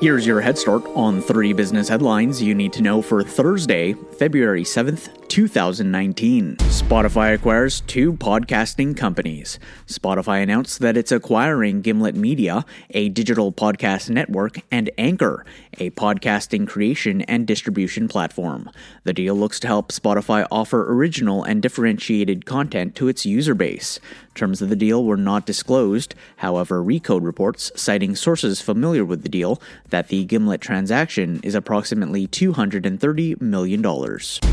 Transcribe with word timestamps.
Here's 0.00 0.24
your 0.24 0.40
head 0.40 0.56
start 0.56 0.84
on 0.94 1.20
three 1.20 1.52
business 1.52 1.88
headlines 1.88 2.40
you 2.40 2.54
need 2.54 2.72
to 2.74 2.82
know 2.82 3.02
for 3.02 3.24
Thursday, 3.24 3.94
February 3.94 4.62
7th, 4.62 5.26
2019. 5.26 6.54
Spotify 6.58 7.34
acquires 7.34 7.80
two 7.80 8.12
podcasting 8.12 8.96
companies. 8.96 9.58
Spotify 9.88 10.40
announced 10.40 10.78
that 10.78 10.96
it's 10.96 11.10
acquiring 11.10 11.82
Gimlet 11.82 12.14
Media, 12.14 12.64
a 12.90 13.08
digital 13.08 13.50
podcast 13.50 14.08
network, 14.08 14.60
and 14.70 14.88
Anchor, 14.98 15.44
a 15.78 15.90
podcasting 15.90 16.68
creation 16.68 17.22
and 17.22 17.44
distribution 17.44 18.06
platform. 18.06 18.70
The 19.02 19.12
deal 19.12 19.34
looks 19.34 19.58
to 19.60 19.66
help 19.66 19.90
Spotify 19.90 20.46
offer 20.48 20.92
original 20.92 21.42
and 21.42 21.60
differentiated 21.60 22.46
content 22.46 22.94
to 22.94 23.08
its 23.08 23.26
user 23.26 23.54
base. 23.54 23.98
Terms 24.38 24.62
of 24.62 24.68
the 24.68 24.76
deal 24.76 25.04
were 25.04 25.16
not 25.16 25.46
disclosed. 25.46 26.14
However, 26.36 26.80
Recode 26.80 27.24
reports, 27.24 27.72
citing 27.74 28.14
sources 28.14 28.60
familiar 28.60 29.04
with 29.04 29.24
the 29.24 29.28
deal, 29.28 29.60
that 29.88 30.06
the 30.06 30.24
Gimlet 30.24 30.60
transaction 30.60 31.40
is 31.42 31.56
approximately 31.56 32.28
$230 32.28 33.40
million. 33.42 33.84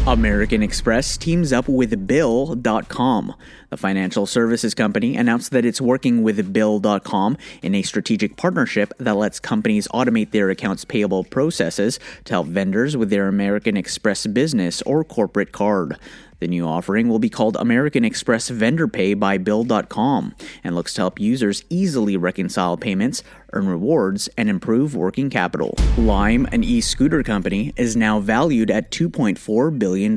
American 0.07 0.63
Express 0.63 1.17
teams 1.17 1.53
up 1.53 1.67
with 1.67 2.07
Bill.com. 2.07 3.35
The 3.69 3.77
financial 3.77 4.25
services 4.25 4.73
company 4.73 5.15
announced 5.15 5.51
that 5.51 5.65
it's 5.65 5.79
working 5.79 6.23
with 6.23 6.51
Bill.com 6.51 7.37
in 7.61 7.75
a 7.75 7.83
strategic 7.83 8.37
partnership 8.37 8.91
that 8.97 9.17
lets 9.17 9.39
companies 9.39 9.87
automate 9.89 10.31
their 10.31 10.49
accounts 10.49 10.83
payable 10.83 11.23
processes 11.23 11.99
to 12.23 12.33
help 12.33 12.47
vendors 12.47 12.97
with 12.97 13.11
their 13.11 13.27
American 13.27 13.77
Express 13.77 14.25
business 14.25 14.81
or 14.81 15.03
corporate 15.03 15.51
card. 15.51 15.99
The 16.39 16.47
new 16.47 16.67
offering 16.67 17.07
will 17.07 17.19
be 17.19 17.29
called 17.29 17.55
American 17.57 18.03
Express 18.03 18.49
Vendor 18.49 18.87
Pay 18.87 19.13
by 19.13 19.37
Bill.com 19.37 20.35
and 20.63 20.75
looks 20.75 20.93
to 20.95 21.01
help 21.01 21.19
users 21.19 21.63
easily 21.69 22.17
reconcile 22.17 22.77
payments, 22.77 23.23
earn 23.55 23.67
rewards, 23.67 24.29
and 24.37 24.49
improve 24.49 24.95
working 24.95 25.29
capital. 25.29 25.73
Lime, 25.97 26.47
an 26.51 26.63
e 26.63 26.81
scooter 26.81 27.23
company, 27.23 27.73
is 27.77 27.95
now 27.95 28.19
valued 28.19 28.69
at 28.69 28.91
$2.4 28.91 29.79
billion. 29.79 30.15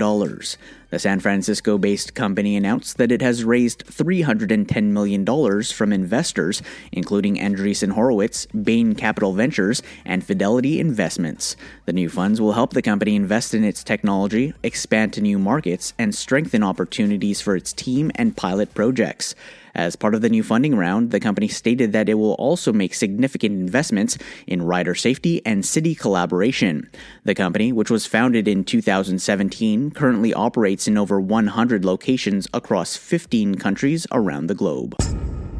The 0.90 0.98
San 0.98 1.20
Francisco 1.20 1.76
based 1.76 2.14
company 2.14 2.56
announced 2.56 2.96
that 2.96 3.12
it 3.12 3.20
has 3.20 3.44
raised 3.44 3.84
$310 3.86 4.84
million 4.84 5.62
from 5.62 5.92
investors, 5.92 6.62
including 6.92 7.36
Andreessen 7.36 7.92
Horowitz, 7.92 8.46
Bain 8.46 8.94
Capital 8.94 9.34
Ventures, 9.34 9.82
and 10.06 10.24
Fidelity 10.24 10.80
Investments. 10.80 11.56
The 11.84 11.92
new 11.92 12.08
funds 12.08 12.40
will 12.40 12.52
help 12.52 12.72
the 12.72 12.80
company 12.80 13.16
invest 13.16 13.52
in 13.52 13.64
its 13.64 13.84
technology, 13.84 14.54
expand 14.62 15.12
to 15.12 15.20
new 15.20 15.38
markets, 15.38 15.92
and 15.98 16.14
strengthen 16.14 16.62
opportunities 16.62 17.42
for 17.42 17.54
its 17.54 17.74
team 17.74 18.10
and 18.14 18.34
pilot 18.34 18.74
projects. 18.74 19.34
As 19.78 19.94
part 19.94 20.16
of 20.16 20.22
the 20.22 20.28
new 20.28 20.42
funding 20.42 20.74
round, 20.74 21.12
the 21.12 21.20
company 21.20 21.46
stated 21.46 21.92
that 21.92 22.08
it 22.08 22.14
will 22.14 22.32
also 22.32 22.72
make 22.72 22.94
significant 22.94 23.54
investments 23.54 24.18
in 24.48 24.62
rider 24.62 24.96
safety 24.96 25.40
and 25.46 25.64
city 25.64 25.94
collaboration. 25.94 26.90
The 27.22 27.36
company, 27.36 27.70
which 27.70 27.88
was 27.88 28.04
founded 28.04 28.48
in 28.48 28.64
2017, 28.64 29.92
currently 29.92 30.34
operates 30.34 30.88
in 30.88 30.98
over 30.98 31.20
100 31.20 31.84
locations 31.84 32.48
across 32.52 32.96
15 32.96 33.54
countries 33.54 34.04
around 34.10 34.48
the 34.48 34.56
globe. 34.56 34.96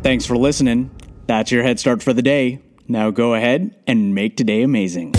Thanks 0.03 0.27
for 0.27 0.37
listening. 0.37 0.91
That's 1.29 1.53
your 1.53 1.63
head 1.63 1.79
start 1.79 2.03
for 2.03 2.13
the 2.13 2.21
day. 2.21 2.61
Now 2.89 3.13
go 3.13 3.35
ahead 3.35 3.73
and 3.87 4.17
make 4.17 4.37
today 4.37 4.63
amazing. 4.63 5.15